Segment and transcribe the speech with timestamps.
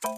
[0.00, 0.08] 大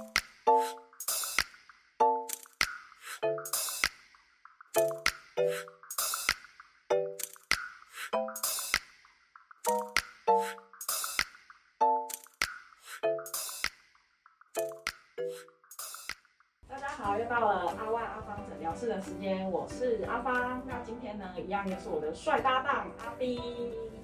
[16.77, 20.63] 家好，又到了阿万阿芳诊疗室的时间，我是阿芳。
[20.67, 23.41] 那今天呢，一样又是我的帅搭档阿 B。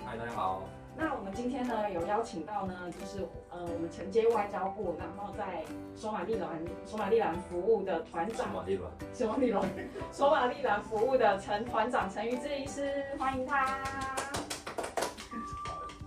[0.03, 0.63] 嗨，大家好。
[0.99, 3.19] 那我们今天呢，有邀请到呢，就是
[3.51, 5.63] 呃，我们承接外交部，然后在
[5.95, 9.63] 索马利兰索马利兰服务的团长，索马利兰，索马利兰，
[10.11, 13.79] 索马利兰服务的陈团长陈于志医师，欢迎他。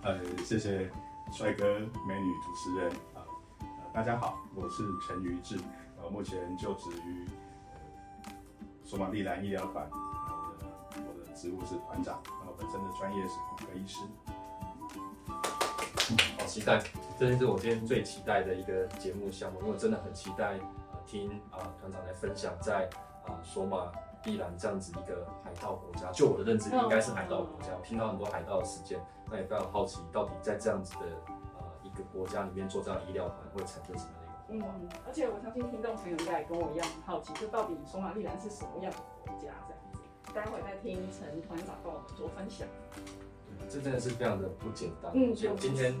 [0.02, 0.90] 呃，谢谢
[1.32, 1.64] 帅哥
[2.08, 3.22] 美女主持人啊、
[3.60, 3.64] 呃
[3.94, 5.56] 大家好，我是陈于志，
[6.02, 7.26] 呃，目前就职于
[8.24, 8.32] 呃
[8.82, 10.66] 索马利兰医疗团，那我的
[11.06, 14.00] 我的职务是团长，然后本身的专业是骨科医师。
[16.38, 16.82] 好期待，
[17.18, 20.58] 这是我今天最期待的一个节目项目，因为我真的很期待
[20.92, 22.88] 呃听啊、团长来分享在
[23.26, 23.90] 啊、索马
[24.24, 28.98] 利兰这样子一个海盗国家，就我的认知应该是海盗国家，我听到很多海盗的事件，
[29.30, 31.06] 那也非常好奇到底在这样子的
[31.58, 34.10] 啊、一个国家里面做这样的医疗团会产生什么。
[34.48, 34.62] 嗯，
[35.06, 40.00] 而且我相信听众朋友应该也跟我一样很好奇，就到底索马利兰是什么样的国家这样子。
[40.34, 42.66] 待会再听陈团长跟我们做分享。
[43.60, 45.92] 对这真的是非常的不简单，嗯，所以我今天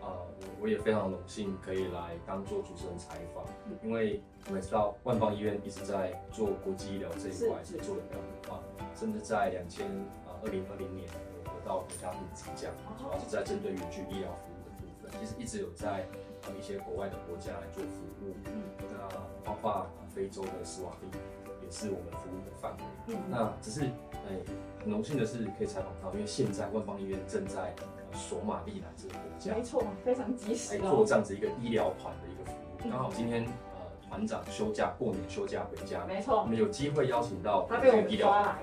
[0.00, 3.78] 啊、我我也非常荣幸可以来当做主持人采访，嗯。
[3.84, 8.60] 因为我们也知道万邦医院一直在做国际医疗这一块是是做的非常的棒，
[8.96, 9.86] 甚至在两千
[10.26, 16.04] 啊二零二零年有得到国家品质奖，主要是在针对远距医疗服务的部分，其实一直有在
[16.42, 18.62] 呃一些国外的国家来做服务，嗯。
[18.90, 19.08] 那
[19.44, 21.41] 包括呃非洲的斯瓦蒂也
[21.72, 22.84] 是我们服务的范围。
[23.08, 24.36] 嗯那只是，哎、
[24.80, 31.04] 很荣幸的是可以采访到，因为现在万邦医院正在呃索马利兰这个国家没错，非常及时来做哦。
[31.04, 32.78] 这样子一个医疗团的一个服务。
[32.84, 38.62] 嗯刚好今天呃团长休假，过年休假回家，没错我，们有机会邀请到他被我们医疗抓团来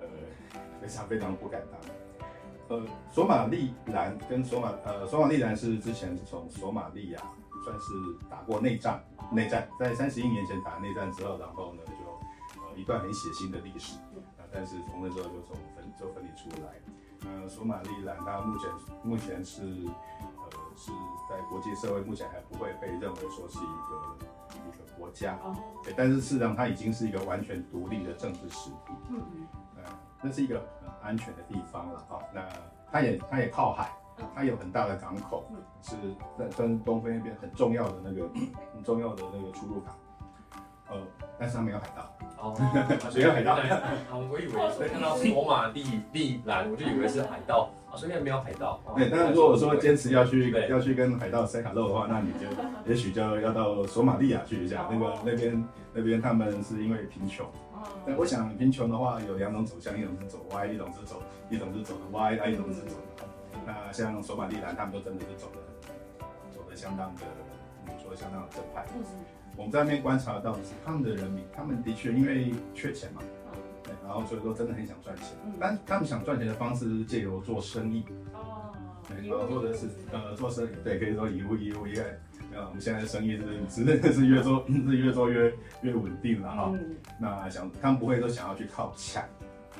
[0.00, 0.06] 呃，
[0.80, 1.80] 非常非常不敢当。
[2.68, 7.20] 呃，索马利兰跟索马呃索马利兰是之前是从索马利亚
[7.64, 7.92] 算是
[8.28, 9.02] 打过内战，
[9.32, 11.82] 内战在三十一年前打内战之后，然后呢
[12.76, 13.96] 一段很血腥的历史，
[14.38, 16.74] 啊、但是从那时候就从分就分离出来。
[17.24, 18.70] 呃，索马利兰它目前
[19.02, 20.92] 目前是呃是
[21.28, 24.16] 在国际社会目前还不会被认为说是一个
[24.54, 28.92] 一个国家，哦，对，但是事实上它已经是一个完全独立的政治实体。
[29.08, 29.82] 嗯嗯，呃，
[30.22, 32.46] 那是一个很安全的地方了哈、那
[32.92, 33.90] 它也它也靠海，
[34.34, 35.56] 它有很大的港口，嗯。
[35.82, 35.94] 是
[36.36, 38.28] 在跟东非那边很重要的那个
[38.74, 39.94] 很重要的那个出入港。
[40.88, 40.96] 呃，
[41.38, 42.12] 但是它没有海盗。
[42.38, 42.54] 哦，
[43.10, 43.60] 谁有海盗啊，
[44.12, 45.82] 我以为我看到索马利
[46.12, 48.78] 利兰，我就以为是海盗，啊，所以没有海盗。
[48.84, 52.46] 哦对，但是如果说坚持要去要去跟海盗塞卡肉的话，那你就
[52.86, 54.86] 也许就要到索马利亚去一下。
[54.90, 57.46] 那个那边那边他们是因为贫穷，
[58.04, 63.28] 但哦，我想贫穷的话有两种走向，一种是走歪，一种是走一种是走的歪，啊，一种是走的好。
[63.64, 67.22] 那像索马利兰，他们都真的是走的走的相当的，
[67.86, 68.84] 你，说的相当的正派。
[69.56, 75.28] 嗯我们在那边观察到的是，他们的人民，他们的确因为缺钱嘛，嗯，对，然后所以说真的很想赚钱。
[75.44, 78.70] 嗯，但他们想赚钱的方式是借由做生意，哦，
[79.08, 82.04] 对，呃，或者是呃做生意，对，可以说以物易物，因为
[82.54, 85.52] 呃我们现在的生意是真的是越做 是越做越
[85.82, 86.70] 越稳定了哈。
[86.74, 89.24] 嗯，那想他们不会说想要去靠抢，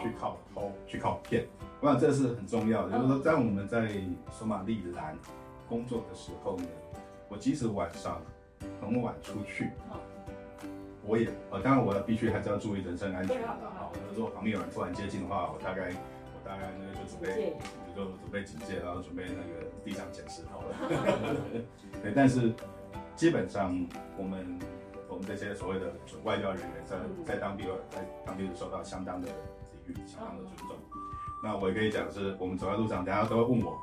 [0.00, 1.47] 去靠偷，去靠骗。
[1.81, 3.93] 我想这是很重要的，就是说在我们在
[4.31, 5.14] 索马利兰
[5.69, 6.64] 工作的时候呢，
[7.28, 8.22] 我即使晚上
[8.81, 9.71] 很晚出去，
[11.05, 17.56] 我也呃，当然我要必须还是要注意人身安全的对啊对啊好，如果旁边有人突然接近的话，我大概我大概呢就准备戒。
[17.97, 20.77] 就准备警戒，然后准备那个地上捡石头了。
[22.03, 22.53] 对，但是
[23.15, 23.75] 基本上
[24.19, 24.59] 我们
[25.09, 25.91] 我们这些所谓的
[26.23, 27.25] 外交人员在嗯。
[27.25, 29.27] 在当地在当地是受到相当的
[29.87, 30.77] 礼遇，相当的尊重。
[31.43, 33.75] 那我也可以讲是，我们走在路上，大家都会问我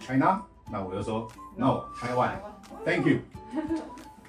[0.00, 0.40] China，
[0.72, 2.40] 那我就说 No 台湾
[2.86, 3.18] ，Thank you。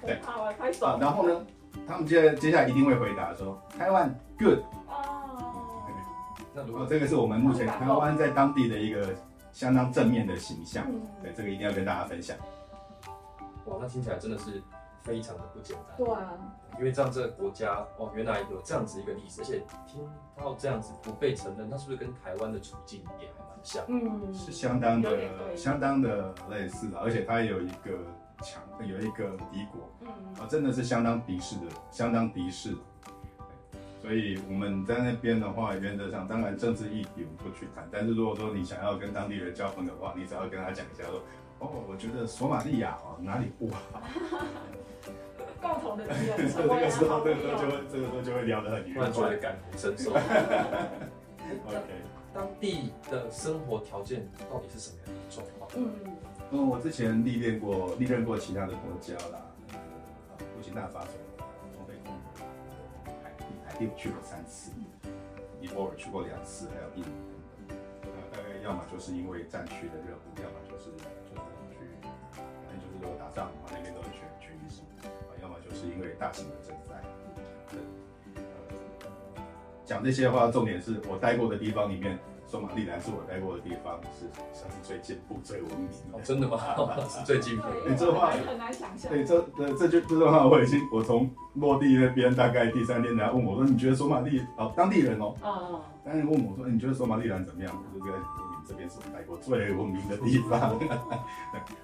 [0.04, 0.98] 对好。
[0.98, 1.46] 然后呢，
[1.86, 4.60] 他们接接下来一定会回答说台湾 Good。
[4.86, 5.84] 哦，
[6.54, 9.14] 那如果这个是我们目前台湾在当地的一个
[9.52, 12.36] 相当正面的形象，嗯，对，这个一定要跟大家分享。
[13.66, 14.62] 哇，那听起来真的是
[15.00, 15.96] 非常的不简单。
[15.96, 16.32] 对啊，
[16.78, 23.84] 因为这样这个国家哦，原来有这样子一个历史，而且听到这样子不被承认，那是不是跟台湾的处境也还蛮像？
[23.88, 27.98] 嗯，是相当的相当的类似的，而且它也有一个
[28.42, 30.08] 强有一个敌国嗯
[30.40, 32.74] 啊，真的是相当敌视的，相当敌视。
[34.00, 41.20] 所以我们在那边的话，原则上当然政治议题我们不去谈，但是如果说你想要跟当地人交朋友的话，你只要跟他讲一下说，
[41.58, 44.00] 哦，我觉得索马利亚哦哪里不好，
[45.60, 49.38] 共同的敌人， 这个时候，这个时候就会，这个时候就会聊得很愉突然。
[49.40, 50.12] 感同身受。
[51.66, 51.80] OK，
[52.32, 55.70] 当地的生活条件到底是什么样的状况？
[55.76, 55.90] 嗯，
[56.50, 59.80] 嗯，我之前历练过，历任过其他的国家啦，那个
[60.38, 61.12] 呃，布吉纳法索、
[61.76, 63.36] 中非共和、海，
[63.66, 64.72] 海地我去了三次，
[65.60, 67.12] 尼泊尔去过两次，还有印尼
[67.68, 67.76] 等等。
[68.00, 70.88] 那大概要么就是因为战区的任务，要么就是
[71.28, 71.44] 就是
[71.76, 71.84] 去，
[72.40, 76.96] 反正就是说打仗嘛，那边都是全全医生，啊，要么就是因为大型的赈灾。
[79.84, 82.18] 讲这些话，重点是我待过的地方里面，
[82.48, 84.24] 索马利兰是我待过的地方，是
[84.58, 86.16] 算是最进步、最文明的。
[86.16, 86.58] 哦，真的吗？
[87.08, 87.94] 是最进步对，的。
[87.94, 89.12] 这话很难想象。
[89.12, 97.70] 对，这这这就这段话我已经，我从落地那边大概第三天，人家问我说，你觉得索马利哦，当地人哦，嗯，当然问我说，你觉得索马利兰怎么样？
[97.76, 98.24] 我就跟你们
[98.66, 100.76] 这边是我待过最文明的地方。
[100.80, 100.88] 对，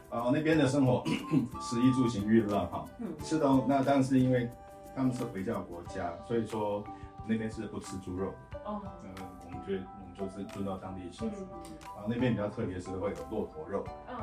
[0.08, 1.04] 哦，那边的生活，
[1.60, 4.48] 食衣住行娱乐哈，嗯吃的那当然是因为
[4.96, 6.82] 他们是回教国家，所以说
[7.26, 8.32] 那边是不吃猪肉。
[8.64, 9.82] 哦，呃，我们觉得
[10.14, 11.46] 就是炖到当地习嗯俗。
[11.94, 14.16] 然后那边比较特别是会有骆驼肉，嗯，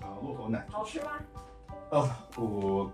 [0.00, 0.66] 然后骆驼奶。
[0.70, 1.12] 好吃吗？
[1.90, 2.90] 哦，我，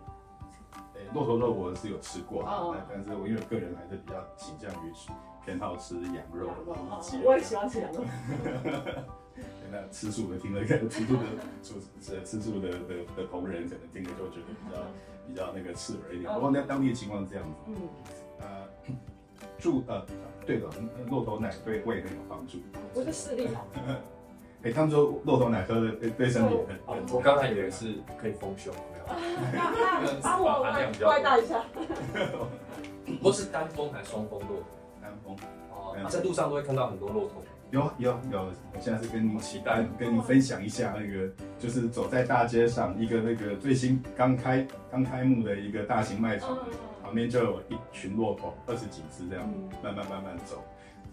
[0.95, 5.11] 诶，骆驼肉我是有吃过，啊但但是我因为个人还是比较倾向于吃
[5.45, 8.01] 偏好吃羊肉，哦鸡肉我也喜欢吃羊肉。
[8.43, 9.05] 对
[9.71, 11.23] 那吃素的听了，吃素的
[11.63, 14.81] 吃吃吃素的的的同仁可能听了就觉得比较
[15.27, 16.33] 比较那个刺耳一点。
[16.33, 17.75] 不过那当地的情况是这样子，嗯，
[18.41, 18.69] 呃，
[19.59, 20.05] 住呃，
[20.45, 20.71] 对了，
[21.09, 22.59] 骆驼奶对胃很有帮助。
[22.95, 23.67] 不是视力好。
[24.63, 27.15] 哎，他们说骆驼奶喝的对对身体很哦很。
[27.15, 29.05] 我刚才以为是可以丰胸，没有，
[29.53, 31.63] 那那帮我外外带一下。
[33.23, 34.65] 不是单峰还是双峰骆驼？
[35.01, 35.37] 单峰
[35.71, 37.43] 哦，啊在路上都会看到很多骆驼。
[37.71, 38.43] 有有有，
[38.73, 41.29] 我现在是跟你期待跟你分享一下那个，
[41.59, 46.73] 就是走在大街上一个那个最新刚开刚开幕的一个大型卖场，嗯
[47.07, 50.65] 旁边就有一群骆驼，二十几只这样，嗯慢慢慢慢走，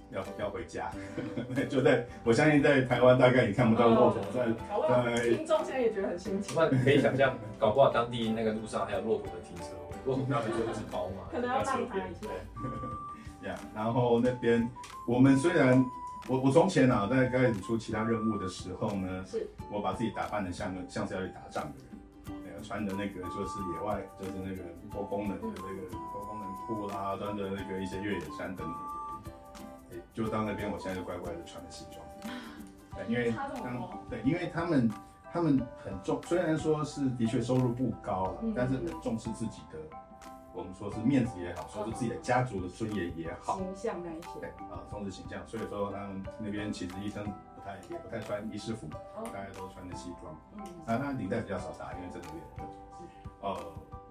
[0.09, 0.89] 要要回家。
[1.69, 12.27] 就在我相信在台湾大概也看不到骆驼在搞不好听众现在也觉得很新奇，那可以想象，搞不好当地那个路上还有骆驼的停车位，骆驼那边就一只宝马，可能要让他一下。
[13.47, 13.55] 呀。
[13.75, 14.67] 然后那边
[15.07, 15.85] 我们虽然
[16.27, 21.92] 我我从前啊在开始出其他任务的时候呢，是我把自己打扮的像个像是要去打仗的人，那个
[22.63, 28.75] 穿的那个就是野外就是那个多功能的那个多功能裤啦，穿的那个一些越野衫等等。
[29.91, 32.03] 诶就到那边，我现在就乖乖的穿着西装，
[32.95, 34.89] 对，因为当对，因为他们
[35.31, 38.53] 他们很重，虽然说是的确收入不高了，嗯。
[38.55, 39.77] 但是很重视自己的，
[40.53, 44.39] 我们说是面子也好，说是自己的家族的尊严也好，形象那一些。
[44.39, 44.49] 对。
[44.49, 50.35] 啊，重视形象，所以说他们那边其实医生不太也不太穿医师服，哦大家都穿的西装。
[50.57, 52.63] 嗯，那他领带比较少打，因为真的有点热。
[53.41, 53.57] 呃，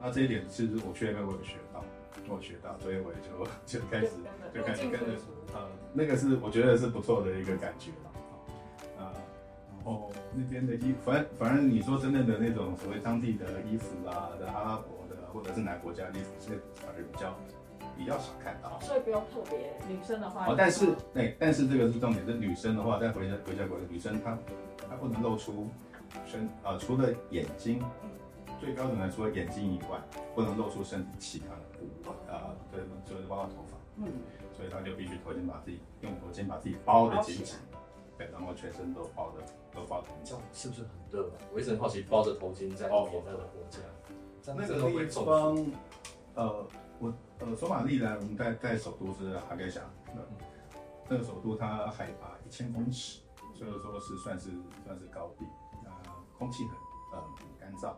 [0.01, 1.85] 那这一点其实我去那边我有学到，
[2.29, 4.11] 我有学到，所以我也就就开始
[4.53, 5.13] 就开始跟着
[5.55, 8.11] 呃，那个是我觉得是不错的一个感觉了。
[8.99, 9.05] 呃，
[9.77, 17.35] 然后那边的衣，反正反正你说真正的那种所谓当地的衣服啦，的阿拉伯的或者是哪个国家的衣服，这个反而比较
[17.97, 18.79] 比较少看到。
[18.81, 19.59] 所以不用特别，
[19.89, 20.47] 女生的话。
[20.49, 24.39] 哦，但是哎，但是这个是重点，是女生的话，在回家回家国的女生她
[24.89, 25.69] 她不能露出
[26.27, 27.83] 身啊、除了眼睛，
[28.61, 29.99] 最标准的除了眼睛以外，
[30.35, 34.13] 不能露出身体其他的部位啊、对，就是包括头发，嗯，
[34.57, 37.57] 所以她就必须头巾把自己用头巾把自己包的紧紧，
[38.19, 39.43] 对，然后全身都包的
[39.75, 40.43] 都包的很紧这样。
[40.53, 41.35] 是不是很热啊？
[41.53, 43.79] 我一直很好奇，包着头巾在这么炎热的国家，
[44.47, 45.25] 那个地？
[45.25, 45.57] 方，
[46.35, 46.67] 呃，
[47.03, 49.81] 我呃，索马利兰我们在在首都是哈盖峡，
[51.09, 53.21] 那个首都它海拔一千公尺，
[53.53, 54.51] 所以说是算是
[54.87, 55.45] 算是高地，
[55.83, 55.91] 那
[56.39, 56.73] 空气很
[57.13, 57.93] 呃很干燥，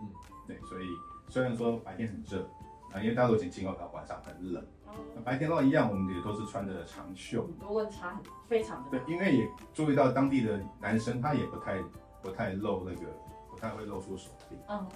[0.00, 0.08] 嗯，
[0.46, 0.86] 对，所以
[1.28, 2.48] 虽然说白天很热，
[2.94, 4.94] 啊，因为大陆景情况到晚上很冷，哦。
[5.14, 9.14] 那白天都一样，我们也都是穿着长袖，很多温差很非常的对，。
[9.14, 11.82] 因为也注意到当地的男生他也不太
[12.22, 13.06] 不太露那个
[13.50, 14.88] 不太会露出手臂，嗯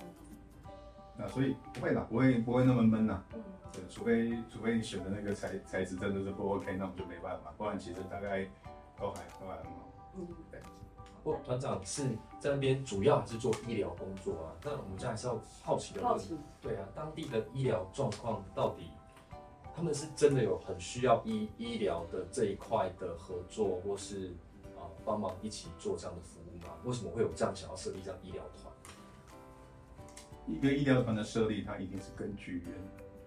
[1.20, 3.22] 那所以不会啦，不会不会那么闷呐。
[3.34, 8.44] 嗯，对，除非除非你选的那个材材质真的是不 OK，那我们就没办法，不然其实大概
[8.98, 9.92] 都还都还很好。
[10.16, 10.60] 嗯，对
[11.22, 12.04] 不，团长是
[12.38, 14.56] 在那边主要还是做医疗工作啊？
[14.64, 16.38] 那我们这还是要好奇的问，好奇。
[16.62, 18.90] 对啊，当地的医疗状况到底，
[19.74, 24.34] 他们是真的有很需要医医疗的这一块的合作，或是
[24.78, 26.72] 啊帮忙一起做这样的服务吗？
[26.84, 28.69] 为什么会有这样想要设立这样医疗团？
[30.46, 32.72] 一个医疗团的设立，它一定是根据原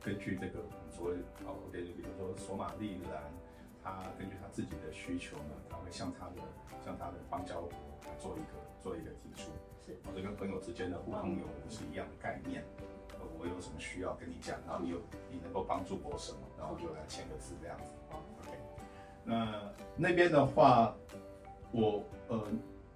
[0.01, 1.15] 根据这个所谓
[1.45, 3.23] 哦，对，就比如说索马利兰，
[3.83, 6.41] 它根据它自己的需求呢，它会向它的
[6.83, 7.71] 向它的邦交国
[8.05, 9.51] 来做一个做一个提出，
[9.85, 12.63] 是或者跟朋友之间的互通有无是一样的概念。
[13.39, 17.93] 我有什么需要跟你讲，然后你有你能够帮助我什么，然后就来签个字这样子。
[18.11, 18.57] OK，
[19.25, 20.95] 那那边的话，
[21.71, 22.41] 我呃，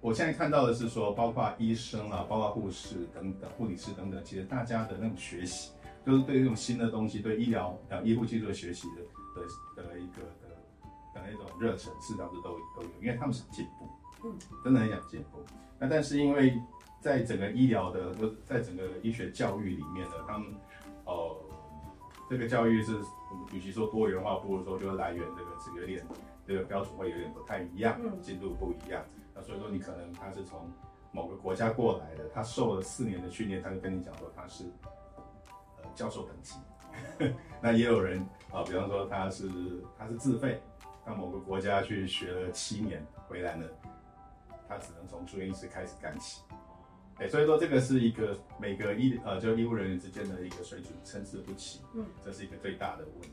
[0.00, 5.72] 我现在看到的是说，包括医生啊，包括护士等等，护理师等等，其实大家的那种学习，
[6.06, 9.02] 就是对这种新的东西，对医疗呃医护技术的学习的
[9.82, 10.48] 的的一个的
[11.14, 13.88] 的那种热忱，事实上是都都有，因为他们想进步，
[14.24, 15.40] 嗯，真的很想进步。
[15.80, 16.56] 那但是因为
[17.00, 20.54] 在整个医疗的，就在整个医学教育里面呢，他们
[21.06, 21.36] 呃，
[22.30, 22.96] 这个教育是，
[23.52, 26.06] 与其说多元化，不如说就是来源这个是有点
[26.46, 29.02] 这个标准会有点不太一样，嗯进度不一样。
[29.38, 30.68] 那所以说你可能他是从
[31.12, 34.64] 某个国家过来的，他受了四年的训练，他就跟你讲说他是
[35.76, 36.56] 呃教授等级。
[37.62, 39.48] 那也有人啊、比方说他是
[39.96, 40.60] 他是自费
[41.06, 43.66] 到某个国家去学了七年回来呢，
[44.68, 46.42] 他只能从住院医师开始干起。
[47.18, 53.32] 哎，所以说这个是一个每个医呃就医务人员之间的一个水准参差不齐，嗯，这是一个最大的问题。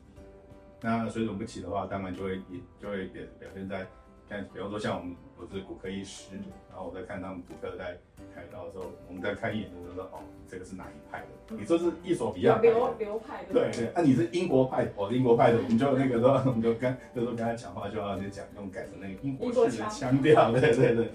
[0.81, 3.87] 那水准不齐的话，当然就会也就会表表现在
[4.29, 6.35] 看，比方说像我们我是骨科医师，
[6.69, 7.97] 然后我在看他们骨科在
[8.33, 21.11] 开刀的时候，我们在看一眼就知道哦，这个是哪一派的，嗯你说是伊索比亚流流派的，对对，啊，你是英国派，我是英国派的，我们就那个时候，我们就跟那时候跟他讲话，就要就讲用改成那个英国式的腔调，对对对。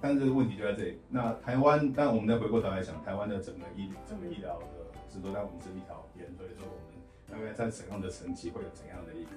[0.00, 4.66] 但是问题就在这里，那台湾，但我们再回过头来想，台湾的整个医整个医疗的
[5.08, 7.00] 制度，但我们是一条边，所以说我们
[7.32, 9.30] 大概在什么样的层级会有怎样的一个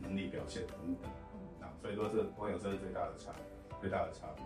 [0.00, 1.10] 能力表现等等，
[1.90, 3.32] 以说这朋友这是最大的差
[3.80, 4.44] 最大的差别。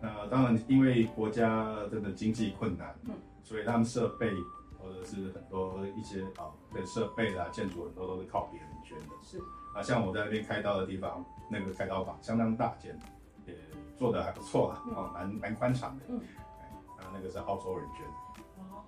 [0.00, 4.30] 那当然，因为国家真的经济困难，嗯所以他们设备
[4.78, 9.14] 或者是很多一些啊，对设备啦、建筑很多都是靠别人捐的。
[9.22, 9.38] 是
[9.74, 12.98] 啊，像我在那边开刀的地方，那个开刀房相当大间，
[13.46, 13.54] 也
[13.96, 16.04] 做的还不错啦，哦，蛮蛮宽敞的。
[16.08, 16.20] 嗯
[16.60, 16.64] 哎，
[16.98, 18.84] 啊，那个是澳洲人捐，的，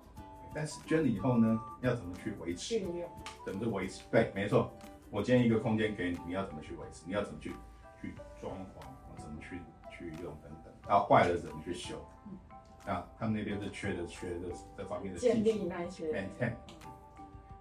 [0.53, 2.77] 但是捐了以后呢，要怎么去维持？
[2.79, 3.09] 运用，
[3.45, 4.03] 怎么去维持？
[4.11, 4.71] 对，没错，
[5.09, 7.03] 我建一个空间给你，你要怎么去维持？
[7.05, 7.55] 你要怎么去去
[8.41, 9.21] 装潢？
[9.21, 9.59] 怎么去
[9.91, 10.73] 去用等等？
[10.87, 11.97] 然后坏了怎么去修？
[12.25, 16.53] 嗯啊，他们那边是缺的缺的这方面的建立技术那些，maintain。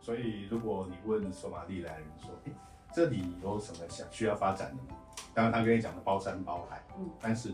[0.00, 2.52] 所以如果你问索马利兰人说，诶，
[2.92, 5.00] 这里有什么想需要发展的吗？
[5.34, 7.52] 当然他跟你讲的包山包海，嗯但是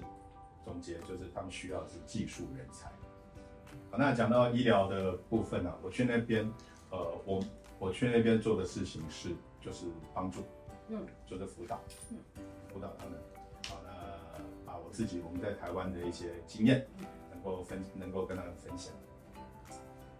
[0.62, 2.90] 总结就是他们需要的是技术人才。
[3.90, 6.44] 好，那讲到医疗的部分呢、啊，我去那边，
[6.90, 7.42] 呃，我
[7.78, 10.42] 我去那边做的事情是就是帮助，
[10.88, 12.18] 嗯，就是辅导，嗯，
[12.72, 13.18] 辅导他们，
[13.68, 13.92] 好，那
[14.64, 16.86] 把我自己我们在台湾的一些经验，
[17.30, 18.92] 能够分能够跟他们分享。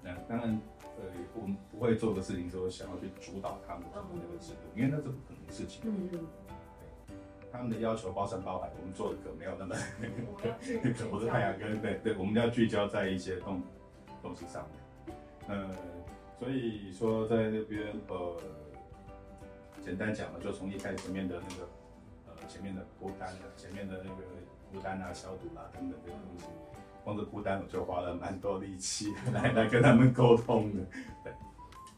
[0.02, 0.60] 那当然，
[0.98, 1.02] 呃，
[1.34, 5.80] 我们不会做的事情说想要去主导他们的那个制度，因为那是不可能的事情。
[5.84, 6.26] 嗯嗯，
[7.52, 9.76] 他们的要求包山包海，我们做的可没有那么，
[11.10, 13.62] 我 是太阳跟对对，我们要聚焦在一些东
[14.22, 15.16] 东西上面。
[15.48, 15.70] 呃，
[16.38, 18.36] 所以说在那边呃，
[19.84, 21.68] 简单讲了，就从一开始前面的那个呃
[22.52, 24.22] 前面的孤单啊，前面的那个
[24.70, 26.44] 孤单啊、消毒啊、等等这些东西，
[27.02, 30.82] 光是孤单我就花了蛮多力气来来跟他们沟通的，
[31.24, 31.32] 对，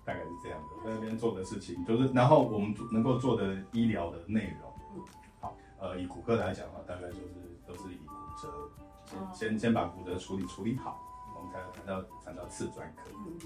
[0.05, 0.89] 大概是这样的。
[0.89, 5.05] 在那边做的事情就是，然后我们能够做的医疗的内容，
[5.41, 8.71] 好，呃，以骨科来讲的话，大概就是都是以骨折，
[9.05, 11.01] 先、哦先先把骨折处理处理好，
[11.37, 13.11] 我们才谈到谈到次专科。
[13.13, 13.39] 嗯，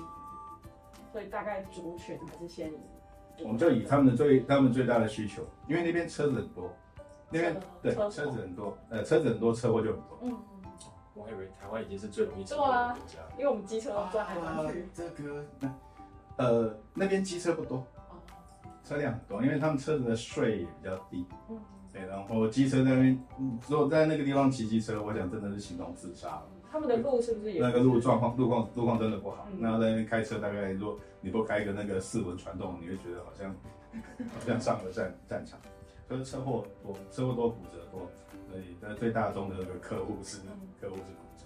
[1.10, 6.70] 所以大概族群还是先以，我们就以他们的最他们最大的需求，因为那边车子很多，
[7.30, 10.18] 那边对车车子很多，呃，车子很多，车祸就很多。
[10.22, 10.36] 嗯，
[11.14, 13.18] 我还以为台湾已经是最容易对啊的国家。
[13.36, 15.74] 因为我们机车都转来转去，这个那
[16.36, 18.16] 呃那边机车不多，哦，
[18.84, 21.26] 车辆很多，因为他们车子的税也比较低。
[21.50, 21.58] 嗯，
[21.92, 26.42] 对，然后机车在那边，嗯如果在那个地方骑机车，我想真的是形同自杀了。
[26.70, 29.46] 他们的路是不是也那个路状况，路况路况真的不好。
[29.52, 33.54] 嗯然后在那边开车，大概如果你不开一个那个四轮传动，你会觉得好像
[34.18, 35.58] 好像上了战战场。
[36.08, 38.10] 所以车祸多，车祸多，骨折多，
[38.50, 41.44] 所以在最大宗的那个客户是嗯客户是骨折。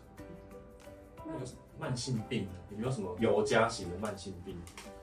[1.26, 2.47] 那慢性病？
[2.71, 4.57] 有没有什么有家型的慢性病？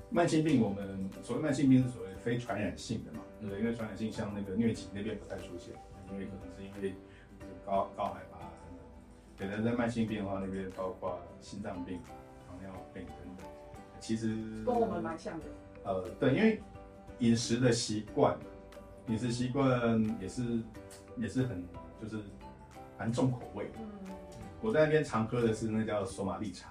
[0.10, 3.60] 慢性病，我们所谓慢性病是所谓非传染性的嘛，对不对？
[3.60, 5.74] 因为传染性像那个疟疾那边不太出现，
[6.12, 6.96] 因为可能是因为
[7.66, 8.80] 高高海拔等等。
[9.38, 12.00] 对，但在慢性病的话，那边包括心脏病、
[12.48, 13.46] 糖尿病等等。
[14.00, 14.36] 其实
[14.66, 15.46] 跟我们蛮像的，
[15.84, 16.62] 呃，对，因为
[17.20, 18.38] 饮食的习惯，
[19.10, 19.70] 饮食习惯
[20.22, 20.44] 也是
[21.18, 21.66] 也是很
[22.02, 22.24] 就是
[22.98, 23.72] 蛮重口味的。
[23.80, 24.14] 嗯，
[24.62, 26.70] 我在那边常喝的是那叫索马利茶。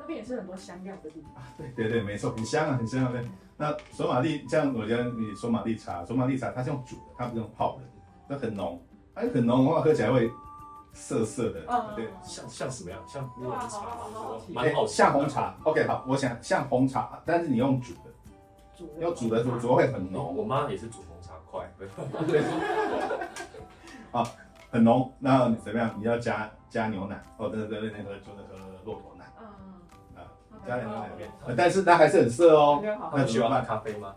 [0.00, 3.12] 那边也是很多香料的地方，对对对，没错，很香啊，很香啊。
[3.12, 3.22] 对，
[3.56, 7.84] 那索马利这样，我觉得你索马利茶，索马利茶它是用煮的，它不是用泡的，
[8.26, 8.82] 那很浓，
[9.14, 10.28] 它很浓的话喝起来会
[10.92, 13.00] 涩涩的，嗯对，像像什么样？
[13.06, 13.80] 像乌龙茶？
[14.48, 15.54] 蛮好像红茶。
[15.62, 18.10] OK，好，我想像红茶，但是你用煮的，
[18.74, 21.68] 煮要煮的煮煮会很哦，浓，我妈也是煮红茶块，
[24.70, 25.12] 很浓。
[25.18, 25.94] 那你怎么样？
[25.98, 29.46] 你要加加牛奶，哦，对对对，那个就是喝骆驼奶嗯
[30.16, 32.80] 啊，嗯，加点牛奶里面，呃但是它还是很涩哦。
[33.14, 34.14] 那喜欢喝咖啡吗？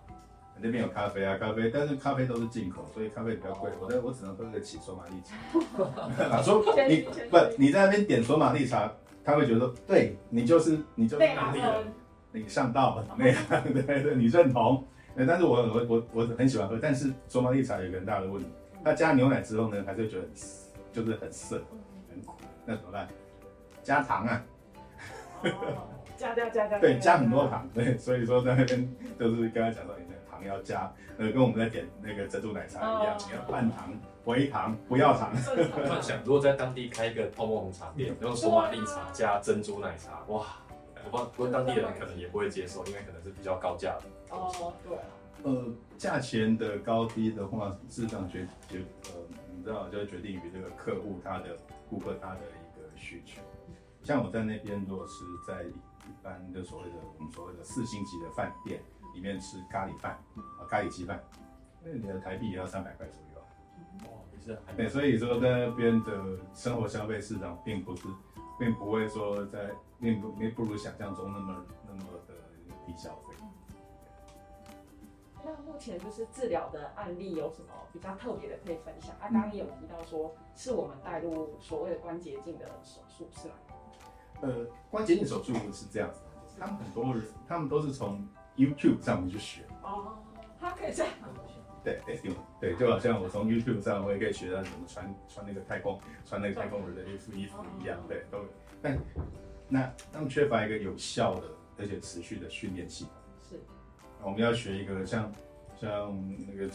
[0.66, 3.70] 那边有咖啡啊，咖啡，但是咖啡都是进口，所以咖啡比较贵。
[3.82, 5.36] 我的我只能喝得起索马利茶。
[6.42, 8.90] 说你不你在那边点索马利茶，
[9.26, 11.84] 他会觉得说，对你就是你就是内行当地人，人，
[12.32, 13.36] 你上道了，那样
[13.74, 14.86] 对对，你认同。
[15.16, 18.50] 呃但是我我我我很喜欢喝，但是索马利茶有一个很大的问题，
[18.84, 20.32] 它加牛奶之后呢，还是会觉得很
[20.92, 21.62] 就是很涩
[22.10, 22.34] 很苦，
[22.66, 23.08] 那怎么办？
[23.84, 24.44] 加糖啊，
[25.44, 33.92] 哦加加加加，对，加很多糖，对，所以说在那边就是刚才讲到你的糖要加，呃，跟我们在点那个珍珠奶茶一样哦，你要半糖、
[34.26, 35.32] 微糖，不要糖。
[35.44, 40.46] 正常我突然想，如果在当地开一个泡沫红茶店，用索马利茶加珍珠奶茶，哇！
[41.06, 44.04] 我不知道，不过当地人可能也不会接受，因为可能是比较高价的
[44.40, 44.64] 东西。
[44.64, 45.04] 哦，对啊，
[45.44, 49.12] 呃，价钱的高低的话，事实上决决呃，
[49.56, 51.58] 你知道，就会决定于这个客户他的
[51.90, 53.42] 顾客他的一个需求。
[54.04, 58.82] 像我在那边，如果是在一般的所谓的我们所谓的四星级的饭店
[59.14, 60.12] 里面吃咖喱饭
[60.60, 61.24] 啊，咖喱鸡饭，
[61.82, 63.48] 那你的台币也要三百块左右啊。
[64.04, 68.08] 哇，也是对，所以说在那边的生活消费市场并不是，
[68.60, 69.72] 并不会说在，
[70.02, 72.34] 并不并不如想象中那么那么的
[72.86, 73.23] 低消费。
[75.46, 79.12] 那目前就是治疗的案例有什么比较特别的可以分享？
[79.16, 83.54] 啊，刚刚有提到说是我们带入所谓的关节镜的手术，是吗？
[84.42, 86.22] 呃，关节镜手术是这样子，
[86.60, 89.64] 他们很多人，他们都是从 YouTube 上面去学。
[89.82, 90.18] 哦，
[90.60, 91.14] 他可以这样，
[91.84, 98.40] 对对对对，就好像我从 YouTube 上，我也可以学到怎么穿穿那个太空穿那个太空人的衣服衣服一样，对，都。
[98.82, 98.98] 但
[99.68, 101.48] 那他们缺乏一个有效的
[101.80, 103.14] 而且持续的训练系统。
[104.24, 105.32] 是我们要学一个像
[105.80, 106.70] 像那个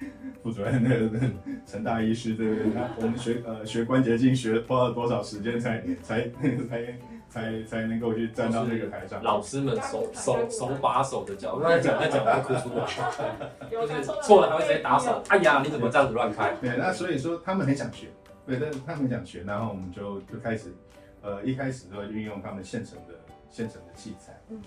[0.42, 1.10] 副主任那个
[1.66, 2.72] 陈大医师，对不对？
[2.72, 6.28] 他我们学呃 学关节镜学花了多少时间才才
[6.68, 6.98] 才
[7.28, 9.22] 才才能够去站到那个台上？
[9.22, 15.20] 老师们手手手把手的教，我刚才讲在讲我会哭出来，就是错了还会直接打手。
[15.28, 16.54] 哎呀，你怎么这样子乱开？
[16.60, 18.06] 对，那所以说他们很想学，
[18.46, 20.72] 对，但是他们很想学，然后我们就就开始，
[21.22, 23.14] 呃，一开始就运用他们现成的
[23.50, 24.62] 现成的器材，嗯，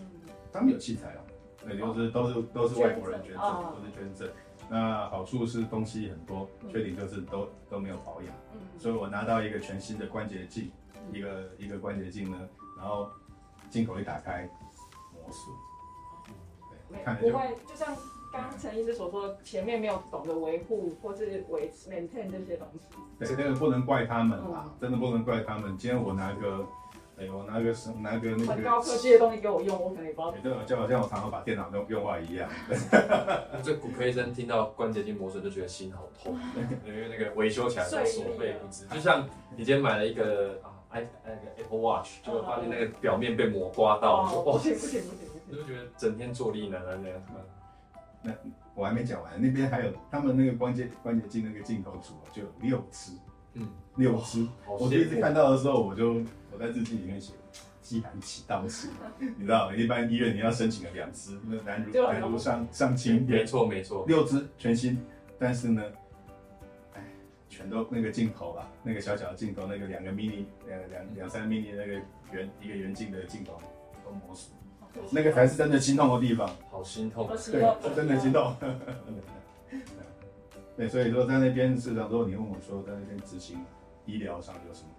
[0.51, 1.21] 他们有器材哦，
[1.63, 4.29] 对，就是都是都是外国人捐赠，哦都是捐赠。
[4.69, 8.33] 那好处是东西很多，缺点就是都都没有保养。
[8.53, 10.71] 嗯所以我拿到一个全新的关节镜，
[11.13, 12.37] 一个一个关节镜呢，
[12.77, 13.09] 然后
[13.69, 14.49] 镜口一打开，
[15.13, 15.55] 磨损，
[16.89, 17.95] 对，看着就不会，就像
[18.33, 22.87] 刚刚陈医师所说，前面没有懂得维护或是维持 maintain 这些东西。
[23.19, 25.77] 对，这个不能怪他们嗯啦，真的不能怪他们。
[25.77, 26.65] 今天我拿个，
[27.21, 30.31] 哎，我拿个什拿个那个，很高科技的东西给我用，我可能也不知道。
[30.41, 32.49] 对，就就好像我常常把电脑用用坏一样。
[33.61, 36.35] 这骨科医生听到关节镜磨损就觉得心好痛，
[36.83, 38.87] 因为那个维修起来都所费不值。
[38.87, 45.41] 就像你今天买了一个啊 i 那个 Apple Watch，结果发现那个表面被磨刮到，你说哦，不哇，行不行不行不行。
[45.47, 48.35] 你就觉得整天坐立难安那样。
[48.73, 53.11] 我还没讲完，那边还有他们那个关节关节镜那个镜头组啊就有六支，
[53.53, 54.47] 嗯，六支。
[54.65, 57.33] 我第一次看到的时候，我就我在日记里面写
[57.81, 63.43] 既然起到起，你知道，一般医院你要申请个两支，那难如就很难如上上青没。
[63.43, 65.03] 错没错，六支全新，
[65.39, 65.83] 但是呢，
[66.93, 67.03] 哎，
[67.49, 71.93] 全都那个镜头啊，那个小小的镜头，那个两个 mini 两两两三 mini 那个
[72.31, 73.59] 圆一个圆镜的镜头
[74.05, 74.53] 都磨损，
[75.11, 76.49] 那个才是真的心痛的地方。
[76.69, 77.51] 好心痛对，是
[77.95, 78.55] 真的心痛。
[80.77, 83.59] 对，所以说在那边市场，之后你问我说在那边执行
[84.05, 84.89] 医疗上有什么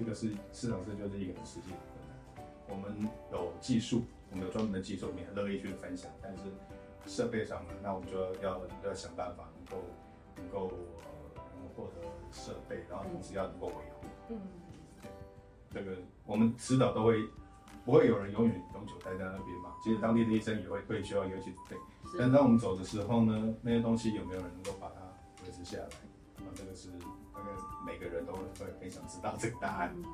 [0.00, 2.16] 这个是市场上就是一个很实际的困难。
[2.70, 6.44] 我们有技术，我们有专门的技术，我们也很乐意去分享，但是
[7.04, 9.84] 设备上呢，那我们就要要要想办法能够
[10.38, 10.74] 能够
[11.36, 14.06] 呃能够获得设备，然后同时要能够维护。
[14.30, 14.40] 嗯，
[15.70, 17.22] 这个我们迟早都会，
[17.84, 19.74] 不会有人永远永久待在那边嘛。
[19.84, 21.76] 其实当地的医生也会退休，也会去对。
[22.16, 25.02] 但是当我们走的时候呢，那些东西有没有人能够把它
[25.44, 25.84] 维持下来？
[26.42, 26.88] 啊，这个是
[27.40, 29.92] 大概每个人都会会很想知道这个答案。
[29.96, 30.04] 嗯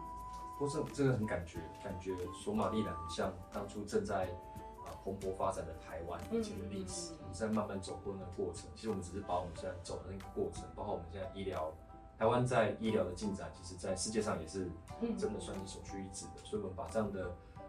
[0.59, 4.25] 不过这这个很感觉，感觉索马利兰很像当初正在
[4.87, 8.67] 啊蓬勃发展的台湾以前的历史，嗯我们在慢慢走过那个过程。
[8.75, 11.71] 其实我们只是把我们现在走的那个过程，包括我们现在医疗，
[12.19, 14.71] 台湾在医疗的进展，其实在世界上也是
[15.03, 16.43] 嗯真的算是首屈一指的。
[16.43, 17.27] 所以我们把这样的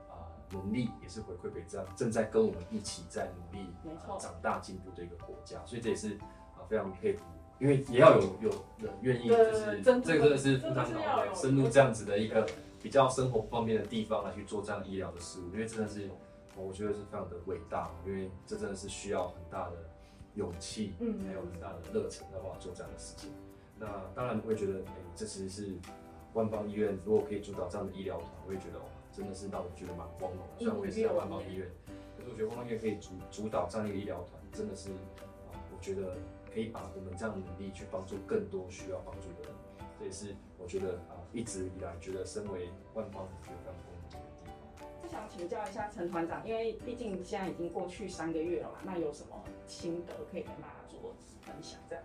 [0.07, 3.67] 啊、能力，也是回馈给这样正在跟我们一起在努力、
[4.17, 5.59] 长大进步的一个国家。
[5.65, 6.15] 所以这也是
[6.55, 7.25] 啊非常佩服
[7.59, 12.47] 因为也要有有人愿意，就是这个真的是真负担的是要有脑深入这样子的一个
[12.81, 16.09] 比较生活方面的地方来去做这样医疗的事物，因为真的是
[16.55, 19.75] 我觉得是非常的伟大，因为这真的是需要很大的
[20.35, 23.31] 勇气，嗯还有很大的热忱的话做这样的事情。
[23.79, 25.75] 那当然我也觉得，哎、这其实是
[26.33, 30.59] 万方医院如果可以主导这样的医疗团，我也觉得哇，真的是让我觉得蛮光荣的。
[30.59, 31.67] 虽然我也是在万方医院，
[32.17, 36.15] 可是我觉得万方医院可以主主导这样一个医疗团，真的是啊，我觉得
[36.57, 39.51] 可以把我们这样的能力去帮助更多需要帮助的人。
[39.99, 44.17] 这也是我觉得啊，一直以来觉得身为万邦觉得非常光荣的地
[44.79, 45.03] 方。
[45.03, 51.79] 就想请教一下陈团长，因为毕竟现在已经过去三个月了嘛，那有什么心得可以跟大家做分享？
[51.87, 52.03] 这样，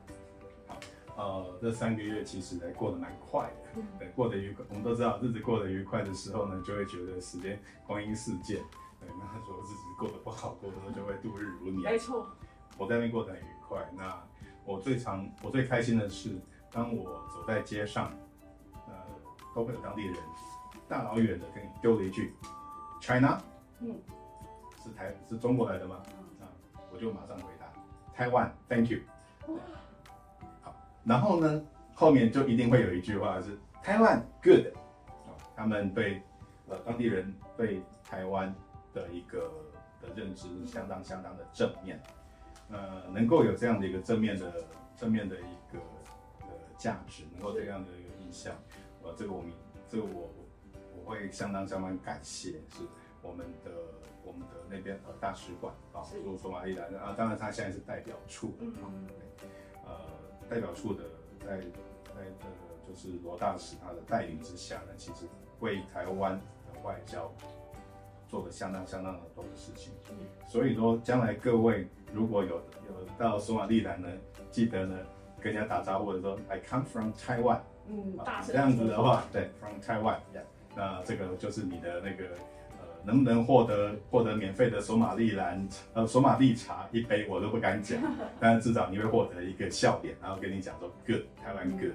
[1.17, 4.67] 呃，这三个月其实呢过得蛮快的，嗯对，过得愉快。
[4.69, 8.59] 我们都知道，日子过得愉快的时候呢，就会觉得时间光阴似箭。
[9.01, 11.91] 对，那如果日子过得不好过的时候，就会度日如年。
[11.91, 12.27] 没错，
[12.77, 13.62] 我在那边过得很愉快。
[13.97, 14.23] 那
[14.65, 16.39] 我最常、我最开心的是，
[16.71, 18.13] 当我走在街上，
[18.87, 18.95] 呃，
[19.55, 20.17] 都会有当地人
[20.89, 22.35] 大老远的跟你丢了一句
[23.01, 23.39] “China”，
[23.81, 23.95] 嗯
[24.83, 26.03] 是台是中国来的吗？
[26.09, 26.49] 嗯，啊，
[26.93, 27.67] 我就马上回答
[28.15, 29.01] 台湾，Thank you。
[29.49, 29.55] 哇
[30.63, 31.63] 好，然后呢，
[31.95, 34.67] 后面就一定会有一句话是台湾 Good。
[35.07, 36.23] 啊，他们对
[36.69, 38.55] 呃当地人对台湾
[38.93, 39.51] 的一个
[40.01, 42.01] 的认知相当相当的正面。
[42.73, 44.65] 呃，能够有这样的一个正面的
[44.97, 45.79] 正面的一个
[46.41, 48.55] 呃价值，能够这样的一个印象，
[49.03, 49.53] 呃，这个我们
[49.89, 50.31] 这个我
[50.97, 52.83] 我会相当相当感谢，是
[53.21, 53.71] 我们的
[54.25, 58.91] 我们的那边呃大使馆啊，如果索马利兰啊，当然他现在是代表处的嗯啊，
[59.39, 59.49] 对。
[59.85, 61.05] 呃，代表处的
[61.41, 65.27] 在在这个就是罗大使他的带领之下呢，其实
[65.61, 66.39] 为台湾
[66.73, 67.33] 的外交
[68.33, 69.93] 做了相当相当的多的事情。
[70.11, 70.17] 嗯。
[70.49, 74.09] 所以说，将来各位如果有有到索马利兰呢，
[74.51, 74.97] 记得呢
[75.39, 82.25] 跟人家打招呼的时候，I come from Taiwan，嗯，啊大声这样子的话，对，from Taiwan，yeah，那这个就是你的那个
[82.81, 88.01] 呃，能不能获得获得免费的索马利兰呃索马利茶一杯，我都不敢讲，
[88.41, 91.93] 但是至少你会获得一个笑脸，然后跟你讲说 good，台湾 good，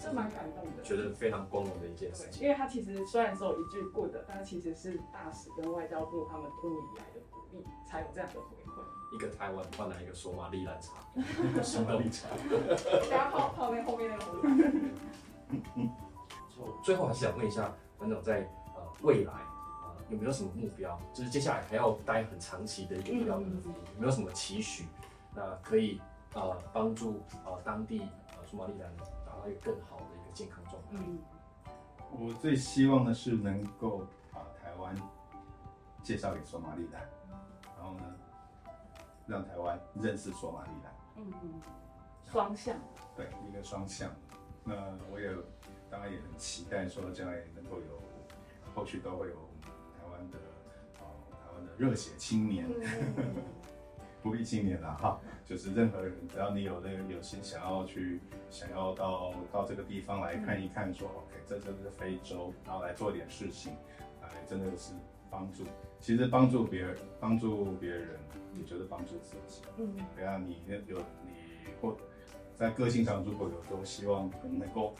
[0.00, 0.82] 这蛮感动的。
[0.82, 2.42] 觉得非常光荣的一件事，情。
[2.42, 8.80] 因为他其实虽然只有一句 good，但其实是大使跟外交部他们多年以来的鼓励，才有这样的回馈。
[9.12, 10.94] 一个台湾换来一个索马利兰茶，
[11.62, 12.28] 索马利茶。
[12.48, 14.56] 等下泡泡面后面那个壶汤。
[16.82, 20.98] 最后还是想问一下团长在，呃未来呃有没有什么目标？
[21.12, 24.86] 就是接下来还要待很长期的一个医疗人服，有没有什么期许？
[25.34, 26.00] 那可以
[26.34, 29.04] 呃帮助呃当地呃索马利兰达
[29.40, 30.88] 到一个更好的一个健康状态。
[30.92, 31.18] 嗯，
[32.12, 34.94] 我最希望的是能够把台湾
[36.02, 37.08] 介绍给索马里兰，
[37.78, 38.04] 然后呢，
[39.26, 41.60] 让台湾认识索马里兰，嗯，
[42.30, 42.76] 双向。
[43.16, 44.10] 对，一个双向。
[44.62, 44.74] 那
[45.10, 45.34] 我也
[45.90, 48.02] 当然也很期待说将来能够有，
[48.74, 49.34] 后续都会有
[49.96, 50.38] 台湾的
[50.98, 53.34] 呃台湾的热血青年，嗯，
[54.22, 63.72] 不必青年了哈，就是任何人只要你有那个有心想要去想要到到这个地方来看一看说，OK，这真的是非洲，然后来做点事情，
[64.22, 64.92] 哎真的是
[65.30, 65.64] 帮助。
[66.00, 68.18] 其实帮助别人，帮助别人，
[68.54, 69.62] 也就是帮助自己。
[69.78, 71.96] 嗯，对啊，你有你或
[72.54, 74.94] 在个性上，如果有都希望能够，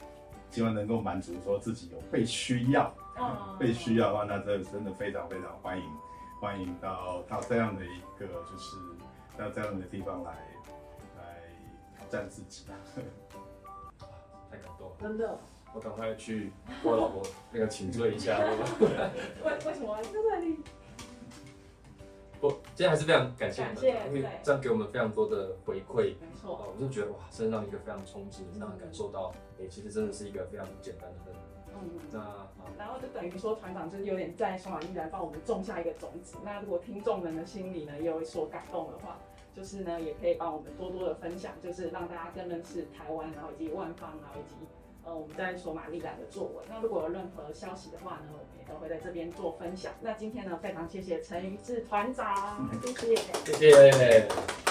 [0.49, 5.83] 希望能够满足说自己有被需要，哦被需要的话，那这真的非常非常欢迎，
[6.39, 8.77] 欢迎到到这样的一个就是
[9.37, 10.31] 到这样的地方来
[11.17, 11.41] 来
[11.97, 12.65] 挑战自己。
[14.49, 15.39] 太感动了，真的。
[15.73, 16.51] 我赶快去
[16.83, 18.37] 我老婆那个请罪一下。
[19.43, 20.59] 为为什么在这里？
[22.41, 26.15] 不，今天还是非常感谢感谢团长因为对这样给我们非常多的回馈。
[26.19, 26.73] 没啊，错。
[26.75, 31.31] 我就觉得哇，真的让一个非常冲击，让人感受到，哎、其实真的是一个非常不简单的。
[31.73, 31.89] 嗯。
[32.11, 36.37] 那啊，然后就等于说，团长就是有点在索马利兰帮我们种下一个种子。
[36.43, 39.17] 那如果听众们的心里呢也有所感动的话，
[39.55, 44.55] 就是呢也可以帮我们多多的分享，就是让大家更认识台湾，然后以及万方，然后以及
[45.03, 46.65] 呃我们在索马利兰的作为。
[46.69, 49.91] 那如果有任何消息的话呢，我们也都会在这边做分享。
[50.01, 53.15] 那今天呢，非常谢谢陈于志团长，谢谢。
[53.45, 54.70] 谢谢。